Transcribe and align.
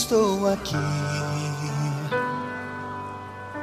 estou 0.00 0.48
aqui 0.48 0.76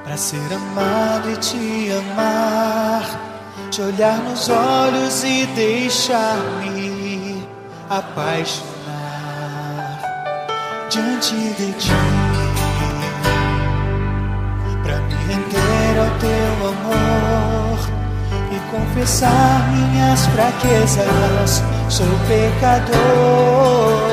para 0.04 0.16
ser 0.16 0.54
amado 0.54 1.32
e 1.32 1.38
te 1.38 1.92
amar, 1.92 3.04
te 3.72 3.82
olhar 3.82 4.20
nos 4.20 4.48
olhos 4.48 5.24
e 5.24 5.48
deixar-me 5.56 7.44
apaixonar 7.90 8.68
diante 10.92 11.34
de 11.34 11.74
ti, 11.74 11.90
para 14.84 14.98
me 15.02 15.16
render 15.26 16.00
ao 16.00 16.12
teu 16.20 16.68
amor 16.70 17.80
e 18.52 18.60
confessar 18.72 19.68
minhas 19.72 20.28
fraquezas. 20.28 21.64
Sou 21.90 22.06
pecador 22.28 24.08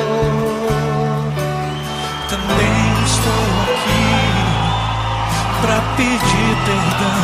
para 5.65 5.81
pedir 5.97 6.55
perdão 6.63 7.17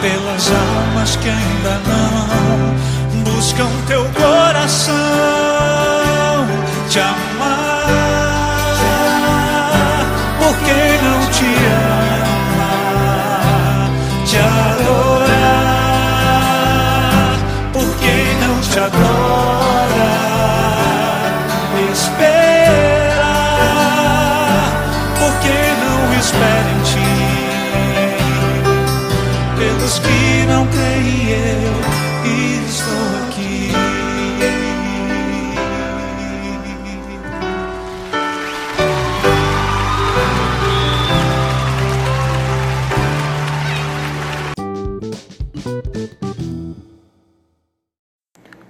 pelas 0.00 0.50
almas 0.50 1.16
que 1.16 1.28
ainda 1.28 1.78
não 1.86 3.24
buscam 3.24 3.68
teu 3.86 4.04
coração 4.14 4.94
te 6.88 6.98
amar. 6.98 7.84
Porque 10.38 10.98
não 11.02 11.20
te 11.30 11.50
ama, 12.16 12.70
te 14.24 14.38
adorar. 14.38 15.34
Porque 17.72 18.14
não 18.40 18.54
te 18.60 18.78
adora. 18.78 19.13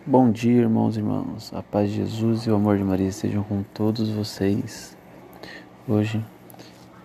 Bom 0.06 0.30
dia, 0.30 0.60
irmãos 0.60 0.97
e 0.97 1.00
irmãs. 1.00 1.50
A 1.55 1.62
paz 1.62 1.88
de 1.88 1.97
Jesus 1.97 2.42
e 2.42 2.50
o 2.50 2.56
amor 2.56 2.77
de 2.77 2.84
Maria 2.84 3.08
estejam 3.08 3.42
com 3.42 3.62
todos 3.62 4.11
vocês. 4.11 4.94
Hoje 5.88 6.22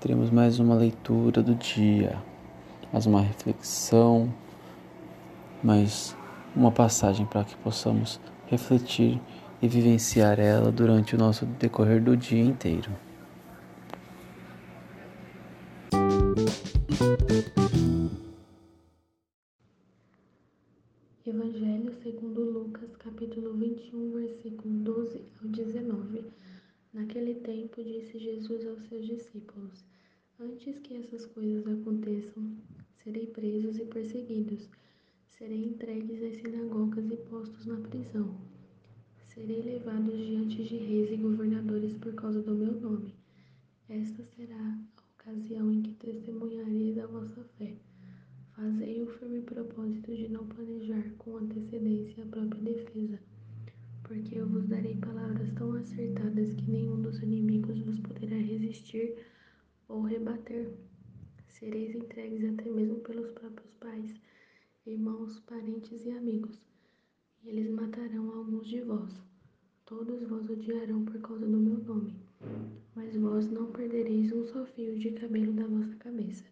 teremos 0.02 0.30
mais 0.30 0.59
uma 0.59 0.75
leitura 0.75 1.41
do 1.41 1.56
dia, 1.56 2.17
mais 2.91 3.06
uma 3.06 3.22
reflexão, 3.22 4.28
mais 5.63 6.13
uma 6.53 6.74
passagem 6.74 7.25
para 7.25 7.46
que 7.46 7.56
possamos 7.56 8.19
refletir 8.47 9.18
e 9.62 9.68
vivenciar 9.69 10.38
ela 10.38 10.69
durante 10.69 11.16
o 11.16 11.18
nosso 11.18 11.45
decorrer 11.45 12.03
do 12.03 12.18
dia 12.18 12.44
inteiro. 12.44 12.91
Capítulo 23.79 23.79
21, 23.79 24.12
versículo 24.12 24.73
12 24.84 25.22
ao 25.41 25.47
19. 25.47 26.25
Naquele 26.94 27.35
tempo 27.35 27.81
disse 27.81 28.19
Jesus 28.19 28.67
aos 28.67 28.81
seus 28.90 29.07
discípulos: 29.07 29.85
Antes 30.38 30.79
que 30.79 30.95
essas 30.95 31.25
coisas 31.28 31.66
aconteçam, 31.66 32.57
serei 33.01 33.28
presos 33.28 33.78
e 33.78 33.85
perseguidos, 33.85 34.68
serei 35.29 35.63
entregues 35.63 36.22
às 36.22 36.41
sinagogas 36.41 37.09
e 37.09 37.16
postos 37.29 37.66
na 37.66 37.78
prisão. 37.78 38.35
Serei 39.34 39.62
levados 39.62 40.18
diante 40.18 40.63
de 40.63 40.75
reis 40.75 41.12
e 41.12 41.16
governadores 41.16 41.94
por 41.94 42.13
causa 42.16 42.41
do 42.41 42.53
meu 42.53 42.73
nome. 42.73 43.13
Esta 43.88 44.23
será 44.35 44.57
a 44.57 45.22
ocasião 45.22 45.72
em 45.72 45.81
que 45.81 45.94
testemunhareis 45.94 46.97
a 46.97 47.07
vossa 47.07 47.44
fé. 47.57 47.75
Fazei 48.56 49.01
o 49.01 49.07
firme 49.07 49.41
propósito 49.41 50.13
de 50.13 50.28
não 50.28 50.45
planejar 50.47 51.09
com 51.18 51.38
antecedência 51.38 52.25
a 52.25 52.28
própria 52.28 52.62
defesa 52.62 53.19
porque 54.09 54.40
eu 54.40 54.47
vos 54.47 54.66
darei 54.66 54.96
palavras 54.96 55.53
tão 55.53 55.72
acertadas 55.74 56.56
que 56.56 56.72
nenhum 56.72 57.00
dos 57.00 57.22
inimigos 57.22 57.80
vos 57.81 58.00
poderá 58.00 58.36
resistir 58.36 59.16
ou 59.88 60.02
rebater. 60.02 60.74
Sereis 61.47 61.94
entregues 61.94 62.44
até 62.44 62.72
mesmo 62.72 62.96
pelos 63.02 63.30
próprios 63.31 63.72
pais, 63.80 64.16
irmãos, 64.88 65.40
parentes 65.42 66.03
e 66.06 66.09
amigos. 66.09 66.59
E 67.44 67.50
eles 67.50 67.69
matarão 67.69 68.31
alguns 68.31 68.68
de 68.68 68.81
vós. 68.81 69.14
Todos 69.86 70.28
vós 70.28 70.50
odiarão 70.50 71.06
por 71.06 71.22
causa 71.22 71.46
do 71.46 71.58
meu 71.58 71.78
nome. 71.78 72.16
Mas 72.96 73.16
vós 73.16 73.48
não 73.52 73.72
perdereis 73.72 74.31
um 74.31 74.44
só 74.44 74.66
fio 74.66 74.98
de 74.98 75.12
cabelo 75.12 75.53
da 75.53 75.68
vossa 75.68 75.96
cabeça. 75.98 76.46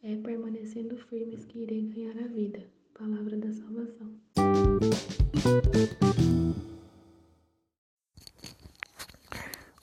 É 0.00 0.14
permanecendo 0.16 0.96
firmes 0.96 1.44
que 1.46 1.60
irei 1.60 1.88
ganhar 1.88 2.24
a 2.24 2.28
vida. 2.28 2.64
Palavra 2.96 3.36
da 3.36 3.52
salvação. 3.52 4.14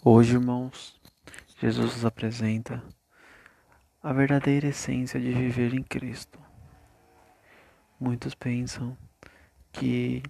Hoje, 0.04 0.34
irmãos, 0.34 1.00
Jesus 1.60 1.94
nos 1.94 2.06
apresenta 2.06 2.84
a 4.02 4.12
verdadeira 4.12 4.70
essência 4.70 5.20
de 5.20 5.32
viver 5.32 5.76
em 5.76 5.84
Cristo. 5.84 6.40
Muitos 8.00 8.34
pensam 8.34 8.98
que 9.72 10.24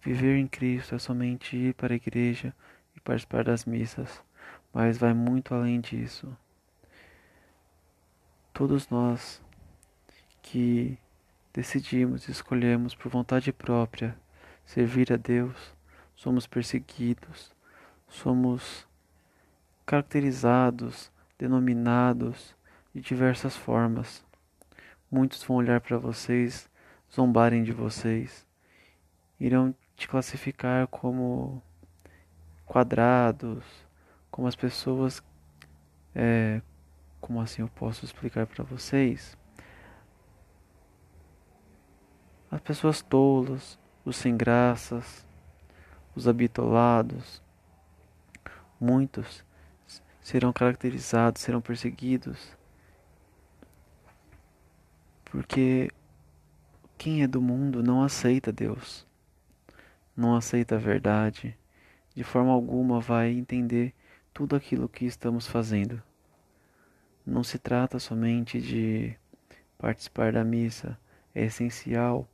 viver 0.00 0.36
em 0.36 0.48
Cristo 0.48 0.96
é 0.96 0.98
somente 0.98 1.56
ir 1.56 1.74
para 1.74 1.94
a 1.94 1.96
igreja 1.96 2.52
e 2.96 3.00
participar 3.00 3.44
das 3.44 3.64
missas, 3.64 4.20
mas 4.72 4.98
vai 4.98 5.14
muito 5.14 5.54
além 5.54 5.80
disso. 5.80 6.36
Todos 8.52 8.88
nós 8.88 9.40
que 10.42 10.98
decidimos 11.52 12.26
e 12.26 12.32
escolhemos 12.32 12.96
por 12.96 13.12
vontade 13.12 13.52
própria 13.52 14.18
servir 14.66 15.12
a 15.12 15.16
Deus, 15.16 15.72
somos 16.16 16.48
perseguidos, 16.48 17.54
somos 18.08 18.88
caracterizados, 19.84 21.12
denominados 21.38 22.56
de 22.94 23.00
diversas 23.00 23.56
formas. 23.56 24.24
Muitos 25.10 25.42
vão 25.42 25.58
olhar 25.58 25.80
para 25.80 25.98
vocês, 25.98 26.70
zombarem 27.12 27.62
de 27.62 27.72
vocês, 27.72 28.46
irão 29.38 29.74
te 29.96 30.08
classificar 30.08 30.86
como 30.88 31.62
quadrados, 32.66 33.64
como 34.30 34.48
as 34.48 34.56
pessoas. 34.56 35.22
É, 36.14 36.60
como 37.20 37.40
assim 37.40 37.62
eu 37.62 37.68
posso 37.68 38.04
explicar 38.04 38.46
para 38.46 38.64
vocês? 38.64 39.36
As 42.50 42.60
pessoas 42.60 43.02
tolas, 43.02 43.78
os 44.04 44.16
sem 44.16 44.36
graças, 44.36 45.26
os 46.14 46.28
habitolados, 46.28 47.42
muitos 48.78 49.44
serão 50.24 50.54
caracterizados, 50.54 51.42
serão 51.42 51.60
perseguidos. 51.60 52.56
Porque 55.26 55.90
quem 56.96 57.22
é 57.22 57.26
do 57.26 57.42
mundo 57.42 57.82
não 57.82 58.02
aceita 58.02 58.50
Deus, 58.50 59.06
não 60.16 60.34
aceita 60.34 60.76
a 60.76 60.78
verdade, 60.78 61.56
de 62.14 62.24
forma 62.24 62.50
alguma 62.50 63.00
vai 63.00 63.32
entender 63.32 63.92
tudo 64.32 64.56
aquilo 64.56 64.88
que 64.88 65.04
estamos 65.04 65.46
fazendo. 65.46 66.02
Não 67.26 67.44
se 67.44 67.58
trata 67.58 67.98
somente 67.98 68.62
de 68.62 69.14
participar 69.76 70.32
da 70.32 70.42
missa, 70.42 70.98
é 71.34 71.44
essencial, 71.44 72.26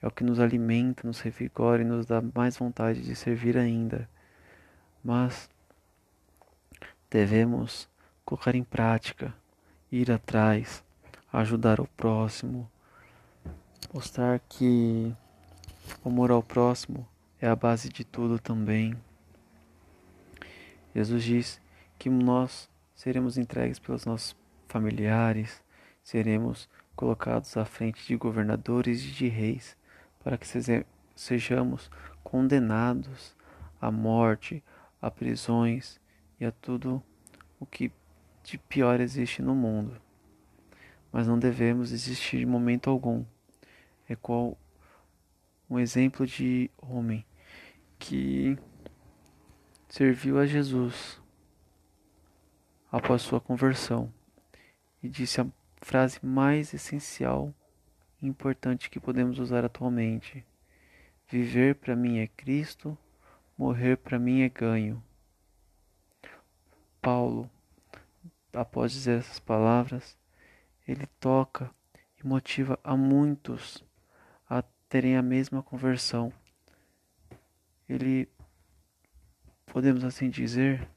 é 0.00 0.06
o 0.06 0.10
que 0.10 0.24
nos 0.24 0.40
alimenta, 0.40 1.06
nos 1.06 1.20
revigora 1.20 1.82
e 1.82 1.84
nos 1.84 2.06
dá 2.06 2.22
mais 2.34 2.56
vontade 2.56 3.02
de 3.02 3.14
servir 3.14 3.58
ainda. 3.58 4.08
Mas 5.02 5.50
devemos 7.14 7.88
colocar 8.24 8.56
em 8.56 8.64
prática, 8.64 9.32
ir 9.88 10.10
atrás, 10.10 10.82
ajudar 11.32 11.78
o 11.78 11.86
próximo, 11.86 12.68
mostrar 13.92 14.40
que 14.40 15.14
o 16.02 16.08
amor 16.08 16.32
ao 16.32 16.42
próximo 16.42 17.06
é 17.40 17.46
a 17.46 17.54
base 17.54 17.88
de 17.88 18.02
tudo 18.02 18.36
também. 18.40 18.96
Jesus 20.92 21.22
diz 21.22 21.60
que 22.00 22.10
nós 22.10 22.68
seremos 22.96 23.38
entregues 23.38 23.78
pelos 23.78 24.04
nossos 24.04 24.34
familiares, 24.66 25.62
seremos 26.02 26.68
colocados 26.96 27.56
à 27.56 27.64
frente 27.64 28.04
de 28.04 28.16
governadores 28.16 29.04
e 29.04 29.12
de 29.12 29.28
reis, 29.28 29.76
para 30.24 30.36
que 30.36 30.48
sejamos 31.14 31.88
condenados 32.24 33.36
à 33.80 33.88
morte, 33.88 34.64
a 35.00 35.12
prisões 35.12 36.02
e 36.44 36.46
a 36.46 36.52
tudo 36.52 37.02
o 37.58 37.64
que 37.64 37.90
de 38.42 38.58
pior 38.58 39.00
existe 39.00 39.40
no 39.40 39.54
mundo. 39.54 39.98
Mas 41.10 41.26
não 41.26 41.38
devemos 41.38 41.90
existir 41.90 42.38
em 42.38 42.46
momento 42.46 42.90
algum. 42.90 43.24
É 44.06 44.14
qual 44.14 44.58
um 45.70 45.78
exemplo 45.78 46.26
de 46.26 46.70
homem 46.76 47.24
que 47.98 48.58
serviu 49.88 50.38
a 50.38 50.44
Jesus 50.44 51.18
após 52.92 53.22
sua 53.22 53.40
conversão 53.40 54.12
e 55.02 55.08
disse 55.08 55.40
a 55.40 55.46
frase 55.80 56.18
mais 56.22 56.74
essencial 56.74 57.54
e 58.20 58.26
importante 58.26 58.90
que 58.90 59.00
podemos 59.00 59.38
usar 59.38 59.64
atualmente: 59.64 60.44
Viver 61.26 61.76
para 61.76 61.96
mim 61.96 62.18
é 62.18 62.26
Cristo, 62.26 62.98
morrer 63.56 63.96
para 63.96 64.18
mim 64.18 64.42
é 64.42 64.48
ganho. 64.50 65.02
Paulo, 67.04 67.50
após 68.50 68.90
dizer 68.90 69.18
essas 69.18 69.38
palavras, 69.38 70.16
ele 70.88 71.06
toca 71.20 71.70
e 72.18 72.26
motiva 72.26 72.80
a 72.82 72.96
muitos 72.96 73.84
a 74.48 74.62
terem 74.88 75.14
a 75.14 75.20
mesma 75.20 75.62
conversão. 75.62 76.32
Ele, 77.86 78.26
podemos 79.66 80.02
assim 80.02 80.30
dizer, 80.30 80.88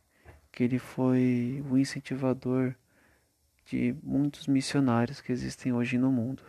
que 0.49 0.63
ele 0.63 0.79
foi 0.79 1.61
o 1.69 1.77
incentivador 1.77 2.73
de 3.65 3.93
muitos 4.01 4.47
missionários 4.47 5.19
que 5.19 5.33
existem 5.33 5.73
hoje 5.73 5.97
no 5.97 6.09
mundo. 6.09 6.41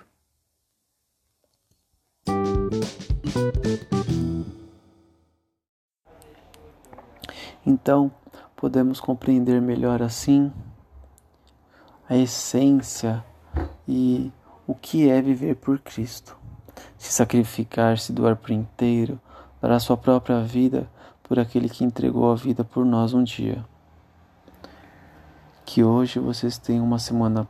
Então, 7.66 8.10
podemos 8.58 8.99
compreender 8.99 9.62
melhor 9.62 10.02
assim 10.02 10.52
a 12.10 12.16
essência 12.16 13.25
e 13.87 14.32
o 14.66 14.75
que 14.75 15.08
é 15.08 15.22
viver 15.22 15.55
por 15.55 15.78
Cristo. 15.78 16.37
Se 16.96 17.12
sacrificar, 17.12 17.99
se 17.99 18.12
doar 18.12 18.34
por 18.34 18.50
inteiro, 18.50 19.20
dar 19.62 19.70
a 19.70 19.78
sua 19.78 19.96
própria 19.96 20.40
vida 20.43 20.90
por 21.22 21.38
aquele 21.38 21.69
que 21.69 21.84
entregou 21.84 22.32
a 22.32 22.34
vida 22.34 22.64
por 22.64 22.84
nós 22.84 23.14
um 23.14 23.22
dia. 23.22 23.64
Que 25.64 25.84
hoje 25.84 26.19
vocês 26.19 26.58
tenham 26.58 26.84
uma 26.84 26.99
semana 26.99 27.46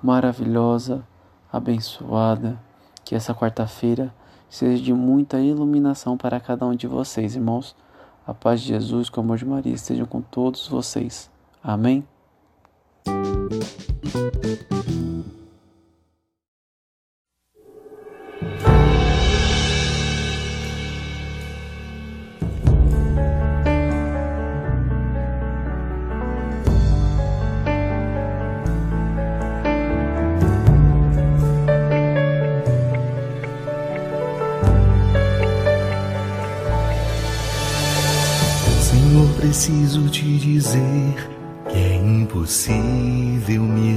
maravilhosa, 0.00 1.04
abençoada, 1.52 2.56
que 3.04 3.16
essa 3.16 3.34
quarta-feira 3.34 4.14
seja 4.48 4.80
de 4.80 4.92
muita 4.92 5.40
iluminação 5.40 6.16
para 6.16 6.38
cada 6.38 6.64
um 6.64 6.76
de 6.76 6.86
vocês, 6.86 7.34
irmãos. 7.34 7.74
A 8.26 8.34
paz 8.34 8.60
de 8.60 8.68
Jesus, 8.68 9.08
com 9.08 9.20
o 9.20 9.24
amor 9.24 9.38
de 9.38 9.46
Maria 9.46 9.74
estejam 9.74 10.04
com 10.04 10.20
todos 10.20 10.66
vocês. 10.66 11.30
Amém. 11.62 12.04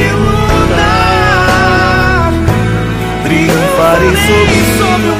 de 0.00 0.10
lutar. 0.12 1.90
Triunfarei 3.24 4.16
sobre, 4.16 4.60
sobre 4.78 5.08
o 5.10 5.16